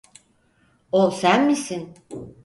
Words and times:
O 0.99 1.01
sen 1.21 1.41
misin? 1.49 1.83